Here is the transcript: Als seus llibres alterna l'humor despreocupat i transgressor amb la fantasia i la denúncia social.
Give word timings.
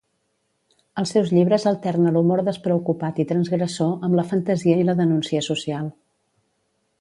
Als 1.01 1.11
seus 1.15 1.27
llibres 1.37 1.65
alterna 1.71 2.13
l'humor 2.15 2.43
despreocupat 2.47 3.21
i 3.25 3.29
transgressor 3.33 3.93
amb 4.09 4.19
la 4.21 4.27
fantasia 4.33 4.79
i 4.85 4.89
la 4.89 4.97
denúncia 5.03 5.45
social. 5.51 5.93